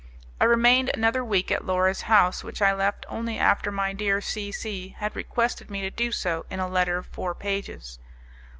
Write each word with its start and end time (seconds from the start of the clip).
I 0.39 0.45
remained 0.45 0.89
another 0.95 1.23
week 1.23 1.51
at 1.51 1.63
Laura's 1.63 2.01
house, 2.01 2.43
which 2.43 2.59
I 2.59 2.73
left 2.73 3.05
only 3.07 3.37
after 3.37 3.71
my 3.71 3.93
dear 3.93 4.19
C 4.19 4.51
C 4.51 4.95
had 4.97 5.15
requested 5.15 5.69
me 5.69 5.81
to 5.81 5.91
do 5.91 6.11
so 6.11 6.47
in 6.49 6.59
a 6.59 6.67
letter 6.67 6.97
of 6.97 7.05
four 7.05 7.35
pages. 7.35 7.99